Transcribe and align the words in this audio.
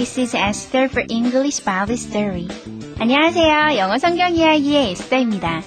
This 0.00 0.18
is 0.18 0.34
Esther 0.34 0.88
for 0.88 1.04
English 1.10 1.62
Bible 1.62 1.92
Story. 1.92 2.48
안녕하세요. 2.98 3.76
영어 3.76 3.98
성경 3.98 4.34
이야기의 4.34 4.92
에스더입니다. 4.92 5.62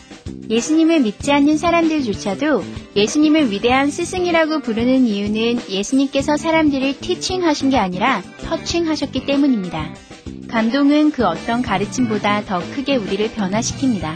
예수님을 0.50 1.02
믿지 1.02 1.32
않는 1.32 1.60
사람들조차도 1.60 2.64
예수님을 2.96 3.52
위대한 3.52 3.92
스승이라고 3.92 4.62
부르는 4.62 5.06
이유는 5.06 5.70
예수님께서 5.70 6.38
사람들을 6.38 7.00
티칭 7.00 7.46
하신 7.46 7.70
게 7.70 7.78
아니라 7.78 8.24
터칭 8.40 8.88
하셨기 8.88 9.28
때문입니다. 9.28 9.94
감동은 10.48 11.12
그 11.12 11.28
어떤 11.28 11.62
가르침보다 11.62 12.46
더 12.46 12.60
크게 12.74 12.96
우리를 12.96 13.30
변화시킵니다. 13.36 14.16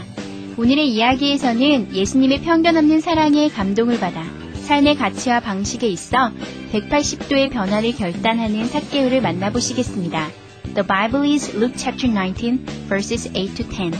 오늘의 0.56 0.88
이야기에서는 0.88 1.94
예수님의 1.94 2.40
편견 2.40 2.76
없는 2.76 3.00
사랑에 3.00 3.48
감동을 3.50 4.00
받아 4.00 4.24
삶의 4.68 4.96
가치와 4.96 5.40
방식에 5.40 5.88
있어 5.88 6.30
180도의 6.72 7.50
변화를 7.50 7.94
결단하는 7.96 8.66
삭개우를 8.66 9.22
만나보시겠습니다. 9.22 10.28
The 10.74 10.86
Bible 10.86 11.32
is 11.32 11.56
Luke 11.56 11.74
chapter 11.74 12.12
19 12.12 12.66
verses 12.86 13.32
8 13.32 13.54
to 13.54 13.66
10. 13.66 13.98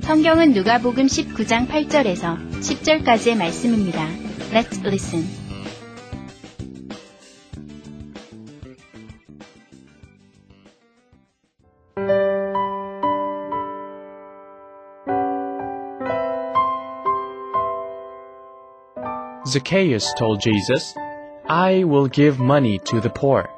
성경은 0.00 0.54
누가복음 0.54 1.04
19장 1.04 1.68
8절에서 1.68 2.50
10절까지의 2.60 3.36
말씀입니다. 3.36 4.08
Let's 4.52 4.82
listen. 4.86 5.45
Zacchaeus 19.46 20.12
told 20.14 20.40
Jesus, 20.40 20.94
I 21.48 21.84
will 21.84 22.08
give 22.08 22.40
money 22.40 22.78
to 22.80 23.00
the 23.00 23.10
poor, 23.10 23.48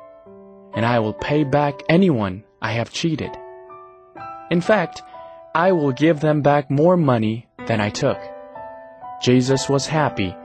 and 0.75 0.85
I 0.85 0.99
will 0.99 1.15
pay 1.15 1.45
back 1.45 1.83
anyone 1.89 2.45
I 2.61 2.73
have 2.73 2.93
cheated. 2.93 3.31
In 4.51 4.61
fact, 4.61 5.03
I 5.55 5.73
will 5.73 5.93
give 5.93 6.21
them 6.21 6.43
back 6.43 6.71
more 6.71 6.97
money 6.97 7.49
than 7.67 7.81
I 7.81 7.89
took. 7.89 8.19
Jesus 9.23 9.69
was 9.69 9.87
happy 9.87 10.37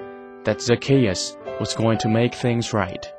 that 0.45 0.61
Zacchaeus 0.61 1.35
was 1.59 1.73
going 1.73 1.97
to 2.00 2.07
make 2.07 2.33
things 2.33 2.73
right. 2.73 3.12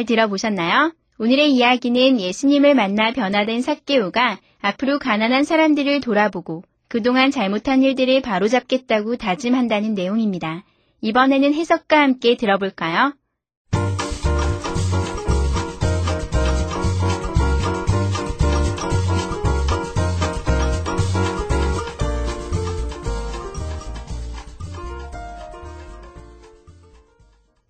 잘 0.00 0.06
들어보셨나요? 0.06 0.94
오늘의 1.18 1.52
이야기는 1.52 2.20
예수님을 2.20 2.74
만나 2.74 3.12
변화된 3.12 3.60
삭개오가 3.60 4.38
앞으로 4.60 4.98
가난한 4.98 5.44
사람들을 5.44 6.00
돌아보고 6.00 6.62
그동안 6.88 7.30
잘못한 7.30 7.82
일들을 7.82 8.22
바로잡겠다고 8.22 9.16
다짐한다는 9.16 9.92
내용입니다. 9.94 10.64
이번에는 11.02 11.52
해석과 11.52 12.00
함께 12.00 12.36
들어볼까요? 12.36 13.12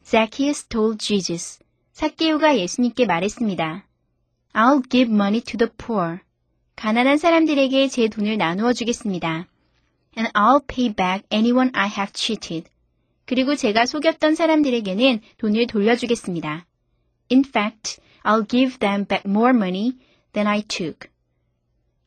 Zacchaeus 0.04 0.66
told 0.68 0.98
Jesus. 0.98 1.59
삭개오가 2.00 2.56
예수님께 2.56 3.04
말했습니다. 3.04 3.86
I'll 4.54 4.88
give 4.88 5.12
money 5.12 5.42
to 5.42 5.58
the 5.58 5.70
poor. 5.76 6.20
가난한 6.74 7.18
사람들에게 7.18 7.88
제 7.88 8.08
돈을 8.08 8.38
나누어 8.38 8.72
주겠습니다. 8.72 9.46
And 10.16 10.32
I'll 10.32 10.66
pay 10.66 10.94
back 10.94 11.26
anyone 11.30 11.70
I 11.74 11.88
have 11.88 12.12
cheated. 12.14 12.70
그리고 13.26 13.54
제가 13.54 13.84
속였던 13.84 14.34
사람들에게는 14.34 15.20
돈을 15.36 15.66
돌려주겠습니다. 15.66 16.64
In 17.30 17.44
fact, 17.44 18.00
I'll 18.22 18.48
give 18.48 18.78
them 18.78 19.04
back 19.04 19.30
more 19.30 19.54
money 19.54 19.98
than 20.32 20.46
I 20.46 20.62
took. 20.62 21.10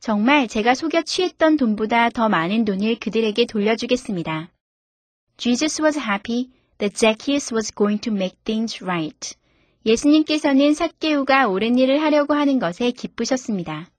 정말 0.00 0.48
제가 0.48 0.74
속여 0.74 1.02
취했던 1.02 1.56
돈보다 1.56 2.10
더 2.10 2.28
많은 2.28 2.64
돈을 2.64 2.98
그들에게 2.98 3.46
돌려주겠습니다. 3.46 4.50
Jesus 5.36 5.80
was 5.80 5.96
happy 5.96 6.50
that 6.78 6.98
Zacchaeus 6.98 7.54
was 7.54 7.72
going 7.72 8.00
to 8.00 8.12
make 8.12 8.36
things 8.42 8.82
right. 8.82 9.36
예수님께서는 9.86 10.74
삭개우가 10.74 11.48
옳은 11.48 11.78
일을 11.78 12.02
하려고 12.02 12.34
하는 12.34 12.58
것에 12.58 12.90
기쁘셨습니다. 12.90 13.90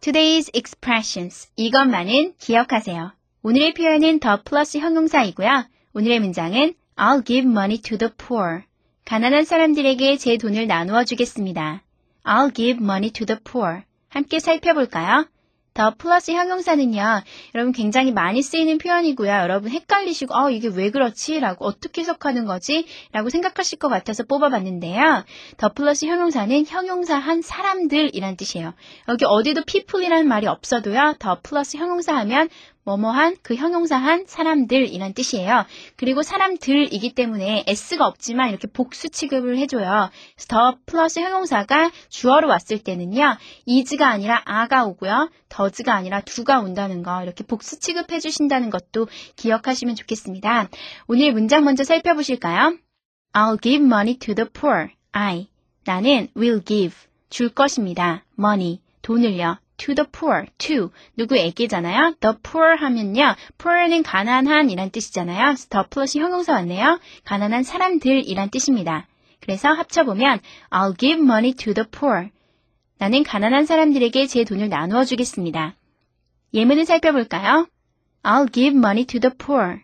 Today's 0.00 0.48
expressions. 0.54 1.50
이것만은 1.56 2.34
기억하세요. 2.38 3.12
오늘의 3.42 3.74
표현은 3.74 4.20
더 4.20 4.42
플러스 4.42 4.78
형용사이고요. 4.78 5.66
오늘의 5.92 6.20
문장은 6.20 6.74
I'll 6.96 7.24
give 7.24 7.48
money 7.48 7.78
to 7.82 7.98
the 7.98 8.10
poor. 8.16 8.67
가난한 9.08 9.46
사람들에게 9.46 10.18
제 10.18 10.36
돈을 10.36 10.66
나누어 10.66 11.02
주겠습니다. 11.02 11.82
I'll 12.24 12.54
give 12.54 12.84
money 12.84 13.10
to 13.12 13.24
the 13.24 13.40
poor. 13.42 13.80
함께 14.10 14.38
살펴볼까요? 14.38 15.26
더 15.72 15.94
플러스 15.96 16.32
형용사는요, 16.32 17.22
여러분 17.54 17.72
굉장히 17.72 18.12
많이 18.12 18.42
쓰이는 18.42 18.76
표현이고요. 18.76 19.30
여러분 19.30 19.70
헷갈리시고, 19.70 20.34
어, 20.36 20.50
이게 20.50 20.68
왜 20.68 20.90
그렇지? 20.90 21.40
라고 21.40 21.64
어떻게 21.64 22.02
해석하는 22.02 22.44
거지? 22.44 22.84
라고 23.12 23.30
생각하실 23.30 23.78
것 23.78 23.88
같아서 23.88 24.24
뽑아봤는데요. 24.24 25.24
더 25.56 25.72
플러스 25.72 26.04
형용사는 26.04 26.66
형용사 26.66 27.16
한 27.16 27.40
사람들이란 27.40 28.36
뜻이에요. 28.36 28.74
여기 29.08 29.24
어디도 29.24 29.62
people이라는 29.64 30.28
말이 30.28 30.46
없어도요, 30.46 31.14
더 31.18 31.38
플러스 31.42 31.78
형용사 31.78 32.14
하면 32.14 32.50
뭐뭐한 32.88 33.36
그 33.42 33.54
형용사한 33.54 34.24
사람들이란 34.26 35.12
뜻이에요. 35.12 35.66
그리고 35.96 36.22
사람들이기 36.22 37.14
때문에 37.14 37.64
s가 37.66 38.06
없지만 38.06 38.48
이렇게 38.48 38.66
복수 38.66 39.10
취급을 39.10 39.58
해줘요. 39.58 40.10
그래서 40.34 40.46
더 40.48 40.78
플러스 40.86 41.20
형용사가 41.20 41.90
주어로 42.08 42.48
왔을 42.48 42.78
때는요. 42.78 43.36
is가 43.66 44.08
아니라 44.08 44.42
a가 44.48 44.86
오고요. 44.86 45.30
does가 45.50 45.94
아니라 45.94 46.22
do가 46.22 46.60
온다는 46.60 47.02
거 47.02 47.22
이렇게 47.22 47.44
복수 47.44 47.78
취급해 47.78 48.20
주신다는 48.20 48.70
것도 48.70 49.08
기억하시면 49.36 49.94
좋겠습니다. 49.94 50.68
오늘 51.08 51.32
문장 51.32 51.64
먼저 51.64 51.84
살펴보실까요? 51.84 52.78
I'll 53.34 53.60
give 53.60 53.84
money 53.84 54.18
to 54.18 54.34
the 54.34 54.48
poor. 54.48 54.88
I. 55.12 55.48
나는 55.84 56.28
will 56.36 56.64
give. 56.64 56.96
줄 57.28 57.50
것입니다. 57.50 58.24
money. 58.38 58.80
돈을요. 59.02 59.58
To 59.78 59.94
the 59.94 60.06
poor, 60.10 60.46
to 60.58 60.90
누구에게잖아요. 61.16 62.16
the 62.20 62.36
poor 62.42 62.76
하면요. 62.76 63.34
poor는 63.56 64.02
가난한 64.02 64.70
이란 64.70 64.90
뜻이잖아요. 64.90 65.54
더 65.70 65.86
플러스 65.88 66.18
형용사 66.18 66.52
왔네요. 66.52 67.00
가난한 67.24 67.62
사람들 67.62 68.28
이란 68.28 68.50
뜻입니다. 68.50 69.06
그래서 69.40 69.68
합쳐보면 69.70 70.40
I'll 70.70 70.98
give 70.98 71.22
money 71.22 71.54
to 71.54 71.72
the 71.72 71.86
poor. 71.90 72.28
나는 72.98 73.22
가난한 73.22 73.64
사람들에게 73.64 74.26
제 74.26 74.44
돈을 74.44 74.68
나누어 74.68 75.04
주겠습니다. 75.04 75.74
예문을 76.52 76.84
살펴볼까요? 76.84 77.66
I'll 78.22 78.52
give 78.52 78.76
money 78.76 79.06
to 79.06 79.20
the 79.20 79.34
poor. 79.36 79.80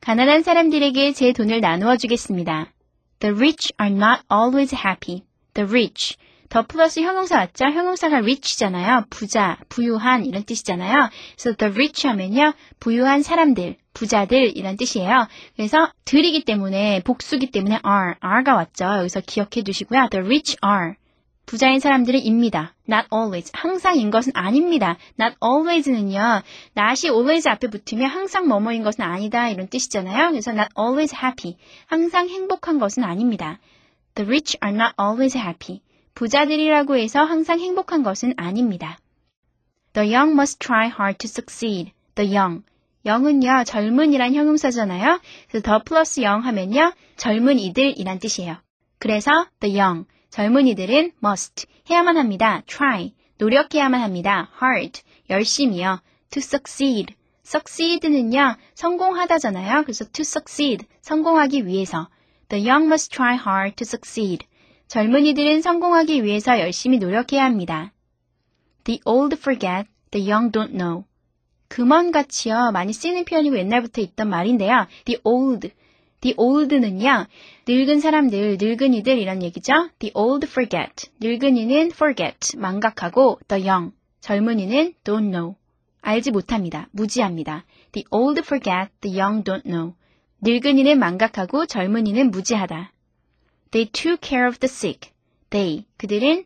가난한 0.00 0.42
사람들에게 0.42 1.12
제 1.12 1.32
돈을 1.32 1.60
나누어 1.60 1.96
주겠습니다. 1.96 2.72
The 3.20 3.34
rich 3.34 3.72
are 3.80 3.94
not 3.94 4.22
always 4.32 4.74
happy. 4.74 5.24
The 5.54 5.68
rich. 5.68 6.16
더 6.48 6.66
플러스 6.66 7.00
형용사 7.00 7.36
왔죠? 7.36 7.66
형용사가 7.66 8.16
rich잖아요. 8.18 9.04
부자, 9.10 9.58
부유한 9.68 10.24
이런 10.24 10.44
뜻이잖아요. 10.44 11.10
그래서 11.36 11.56
the 11.56 11.72
rich 11.72 12.06
하면요. 12.06 12.54
부유한 12.80 13.22
사람들, 13.22 13.76
부자들 13.92 14.56
이런 14.56 14.76
뜻이에요. 14.76 15.26
그래서 15.56 15.90
들이기 16.04 16.44
때문에 16.44 17.02
복수기 17.04 17.50
때문에 17.50 17.80
are, 17.84 18.14
are가 18.24 18.54
왔죠. 18.54 18.84
여기서 18.98 19.20
기억해 19.20 19.62
두시고요. 19.64 20.08
The 20.10 20.24
rich 20.24 20.56
are. 20.64 20.94
부자인 21.44 21.80
사람들은 21.80 22.20
입니다. 22.20 22.74
Not 22.88 23.08
always. 23.12 23.50
항상인 23.54 24.10
것은 24.10 24.32
아닙니다. 24.34 24.98
Not 25.18 25.36
always는요. 25.42 26.42
not이 26.76 27.10
always 27.10 27.48
앞에 27.48 27.68
붙으면 27.68 28.10
항상 28.10 28.48
뭐뭐인 28.48 28.82
것은 28.82 29.02
아니다 29.02 29.48
이런 29.48 29.68
뜻이잖아요. 29.68 30.28
그래서 30.28 30.50
not 30.52 30.68
always 30.78 31.14
happy. 31.14 31.56
항상 31.86 32.28
행복한 32.28 32.78
것은 32.78 33.02
아닙니다. 33.02 33.58
The 34.14 34.26
rich 34.26 34.58
are 34.62 34.76
not 34.76 34.94
always 35.00 35.38
happy. 35.38 35.80
부자들이라고 36.18 36.96
해서 36.96 37.22
항상 37.22 37.60
행복한 37.60 38.02
것은 38.02 38.34
아닙니다. 38.36 38.98
The 39.92 40.12
young 40.12 40.32
must 40.32 40.58
try 40.58 40.88
hard 40.88 41.16
to 41.18 41.28
succeed. 41.28 41.92
The 42.16 42.36
young. 42.36 42.64
영은요, 43.06 43.62
젊은이란 43.64 44.34
형용사잖아요. 44.34 45.20
그래서 45.48 45.62
더 45.62 45.80
플러스 45.84 46.20
영 46.22 46.40
하면요, 46.40 46.92
젊은 47.16 47.60
이들이란 47.60 48.18
뜻이에요. 48.18 48.56
그래서 48.98 49.46
the 49.60 49.78
young. 49.78 50.08
젊은이들은 50.30 51.12
must 51.24 51.66
해야만 51.88 52.16
합니다. 52.16 52.62
try 52.66 53.12
노력해야만 53.38 54.00
합니다. 54.00 54.50
hard 54.60 55.02
열심히요. 55.30 56.00
to 56.30 56.40
succeed 56.40 57.14
succeed는요 57.46 58.56
성공하다잖아요. 58.74 59.82
그래서 59.82 60.04
to 60.12 60.22
succeed 60.22 60.84
성공하기 61.00 61.64
위해서 61.64 62.08
the 62.48 62.68
young 62.68 62.86
must 62.86 63.12
try 63.14 63.36
hard 63.36 63.76
to 63.76 63.84
succeed 63.84 64.44
젊은이들은 64.88 65.62
성공하기 65.62 66.24
위해서 66.24 66.58
열심히 66.60 66.98
노력해야 66.98 67.44
합니다. 67.44 67.92
The 68.84 69.00
old 69.04 69.36
forget, 69.38 69.88
the 70.10 70.30
young 70.30 70.50
don't 70.50 70.72
know. 70.72 71.04
금원같이요 71.68 72.72
많이 72.72 72.92
쓰이는 72.92 73.24
표현이고 73.24 73.58
옛날부터 73.58 74.00
있던 74.00 74.28
말인데요. 74.28 74.86
The 75.04 75.20
old 75.24 75.70
The 76.20 76.34
old는요, 76.36 77.26
늙은 77.68 78.00
사람들, 78.00 78.58
늙은이들 78.60 79.18
이란 79.18 79.42
얘기죠. 79.42 79.90
The 80.00 80.10
old 80.14 80.48
forget. 80.50 81.10
늙은이는 81.20 81.92
forget, 81.94 82.56
망각하고 82.58 83.38
the 83.46 83.68
young, 83.68 83.92
젊은이는 84.20 84.94
don't 85.04 85.30
know. 85.30 85.54
알지 86.00 86.32
못합니다. 86.32 86.88
무지합니다. 86.90 87.64
The 87.92 88.04
old 88.10 88.40
forget, 88.40 88.90
the 89.00 89.20
young 89.20 89.44
don't 89.44 89.62
know. 89.62 89.94
늙은이는 90.40 90.98
망각하고 90.98 91.66
젊은이는 91.66 92.32
무지하다. 92.32 92.92
They 93.70 93.90
took 93.90 94.20
care 94.20 94.46
of 94.46 94.58
the 94.60 94.70
sick. 94.70 95.12
They, 95.50 95.84
그들은 95.98 96.44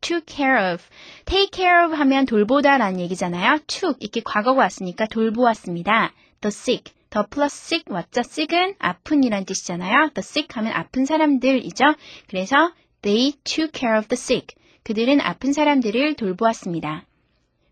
took 0.00 0.26
care 0.26 0.72
of. 0.72 0.82
take 1.24 1.50
care 1.52 1.84
of 1.84 1.94
하면 1.96 2.26
돌보다라는 2.26 3.00
얘기잖아요. 3.00 3.60
took, 3.66 3.96
이렇게 4.00 4.20
과거가 4.22 4.60
왔으니까 4.60 5.06
돌보았습니다. 5.06 6.12
The 6.40 6.48
sick. 6.48 6.92
더 7.10 7.26
플러스 7.30 7.76
sick 7.76 7.84
왔죠? 7.94 8.20
sick은 8.20 8.74
아픈이란 8.78 9.44
뜻이잖아요. 9.44 10.10
the 10.14 10.18
sick 10.18 10.48
하면 10.54 10.72
아픈 10.72 11.04
사람들이죠. 11.04 11.94
그래서 12.28 12.72
they 13.02 13.32
took 13.44 13.70
care 13.72 13.96
of 13.96 14.08
the 14.08 14.18
sick. 14.18 14.56
그들은 14.82 15.20
아픈 15.20 15.52
사람들을 15.52 16.14
돌보았습니다. 16.14 17.04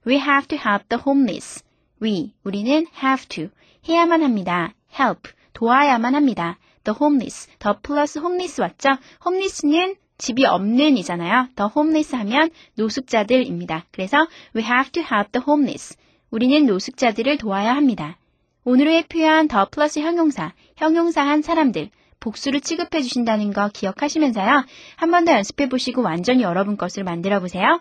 We 0.07 0.17
have 0.17 0.47
to 0.49 0.59
help 0.59 0.89
the 0.89 1.03
homeless. 1.05 1.65
We, 2.01 2.35
우리는 2.45 2.87
have 3.03 3.27
to, 3.29 3.49
해야만 3.89 4.23
합니다. 4.23 4.75
help, 4.99 5.31
도와야만 5.53 6.15
합니다. 6.15 6.59
The 6.85 6.97
homeless, 7.01 7.49
더 7.59 7.79
플러스 7.83 8.19
homeless 8.19 8.61
왔죠? 8.61 8.91
homeless는 9.27 9.97
집이 10.19 10.45
없는 10.47 10.97
이잖아요. 10.99 11.49
the 11.57 11.71
homeless 11.75 12.15
하면 12.15 12.51
노숙자들입니다. 12.77 13.87
그래서 13.93 14.27
we 14.55 14.63
have 14.63 14.91
to 14.93 15.03
help 15.03 15.33
the 15.33 15.45
homeless. 15.49 15.97
우리는 16.31 16.67
노숙자들을 16.67 17.39
도와야 17.39 17.75
합니다. 17.75 18.19
오늘의 18.65 19.05
표현 19.09 19.49
더 19.49 19.69
플러스 19.69 19.99
형용사, 19.99 20.53
형용사한 20.77 21.43
사람들, 21.43 21.91
복수를 22.21 22.61
취급해 22.61 23.03
주신다는 23.03 23.53
거 23.53 23.69
기억하시면서요. 23.69 24.65
한 24.97 25.11
번 25.11 25.25
더 25.25 25.33
연습해 25.33 25.69
보시고 25.69 26.03
완전히 26.03 26.43
여러분 26.45 26.77
것을 26.77 27.03
만들어 27.03 27.41
보세요. 27.41 27.81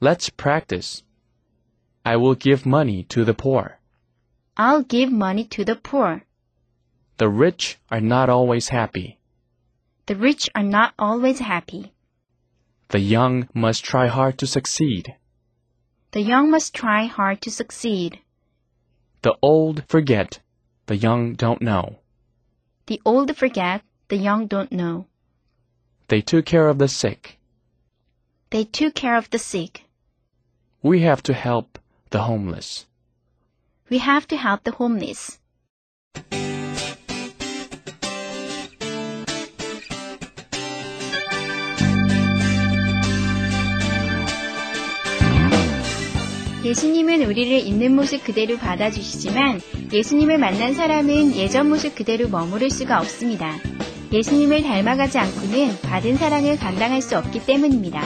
Let's 0.00 0.34
practice. 0.34 1.04
I 2.04 2.16
will 2.16 2.36
give 2.38 2.62
money 2.66 3.04
to 3.08 3.24
the 3.24 3.36
poor. 3.36 3.76
I'll 4.56 4.82
give 4.88 5.14
money 5.14 5.46
to 5.50 5.64
the 5.64 5.78
poor. 5.80 6.22
The 7.22 7.28
rich 7.28 7.78
are 7.88 8.00
not 8.00 8.28
always 8.28 8.70
happy. 8.70 9.20
The 10.06 10.16
rich 10.16 10.50
are 10.56 10.64
not 10.64 10.92
always 10.98 11.38
happy. 11.38 11.92
The 12.88 12.98
young 12.98 13.48
must 13.54 13.84
try 13.84 14.08
hard 14.08 14.38
to 14.38 14.46
succeed. 14.48 15.14
The 16.10 16.20
young 16.20 16.50
must 16.50 16.74
try 16.74 17.04
hard 17.04 17.40
to 17.42 17.50
succeed. 17.52 18.18
The 19.22 19.36
old 19.40 19.84
forget. 19.88 20.40
The 20.86 20.96
young 20.96 21.34
don't 21.34 21.62
know. 21.62 22.00
The 22.86 23.00
old 23.04 23.36
forget, 23.36 23.82
the 24.08 24.16
young 24.16 24.48
don't 24.48 24.72
know. 24.72 25.06
They 26.08 26.22
took 26.22 26.44
care 26.44 26.66
of 26.66 26.78
the 26.78 26.88
sick. 26.88 27.38
They 28.50 28.64
took 28.64 28.96
care 28.96 29.16
of 29.16 29.30
the 29.30 29.38
sick. 29.38 29.84
We 30.82 31.02
have 31.02 31.22
to 31.22 31.34
help 31.34 31.78
the 32.10 32.22
homeless. 32.22 32.86
We 33.88 33.98
have 33.98 34.26
to 34.26 34.36
help 34.36 34.64
the 34.64 34.72
homeless. 34.72 35.38
예수님은 46.64 47.24
우리를 47.24 47.58
있는 47.58 47.96
모습 47.96 48.22
그대로 48.22 48.56
받아주시지만 48.56 49.60
예수님을 49.92 50.38
만난 50.38 50.74
사람은 50.74 51.34
예전 51.34 51.68
모습 51.68 51.96
그대로 51.96 52.28
머무를 52.28 52.70
수가 52.70 53.00
없습니다. 53.00 53.56
예수님을 54.12 54.62
닮아가지 54.62 55.18
않고는 55.18 55.80
받은 55.82 56.16
사랑을 56.16 56.56
감당할 56.56 57.02
수 57.02 57.18
없기 57.18 57.46
때문입니다. 57.46 58.02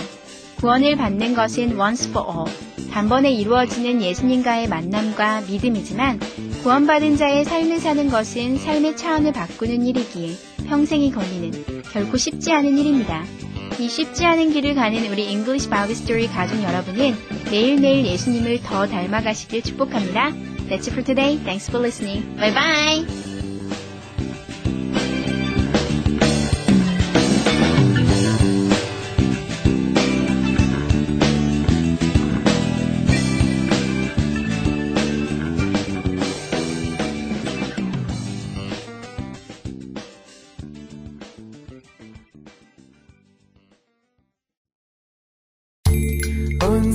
구원을 0.61 0.97
받는 0.97 1.35
것은 1.35 1.79
once 1.79 2.11
for 2.11 2.27
all, 2.27 2.51
단번에 2.91 3.31
이루어지는 3.31 4.01
예수님과의 4.01 4.69
만남과 4.69 5.43
믿음이지만 5.43 6.19
구원받은 6.63 7.19
자의 7.19 7.45
삶을 7.45 7.79
사는 7.79 8.09
것은 8.09 8.57
삶의 8.57 8.97
차원을 8.97 9.33
바꾸는 9.33 9.85
일이기에 9.85 10.31
평생이 10.67 11.13
걸리는 11.13 11.83
결코 11.93 12.17
쉽지 12.17 12.53
않은 12.53 12.79
일입니다. 12.79 13.23
이 13.79 13.89
쉽지 13.89 14.25
않은 14.25 14.53
길을 14.53 14.75
가는 14.75 15.13
우리 15.13 15.29
English 15.29 15.69
Bible 15.69 15.93
Story 15.93 16.27
가족 16.29 16.63
여러분은 16.63 17.15
매일매일 17.51 18.07
예수님을 18.07 18.63
더 18.63 18.87
닮아가시길 18.87 19.63
축복합니다. 19.63 20.31
That's 20.69 20.89
it 20.89 20.91
for 20.91 21.05
today. 21.05 21.39
Thanks 21.45 21.71
for 21.71 21.81
listening. 21.81 22.25
Bye 22.37 22.53
bye! 22.53 23.16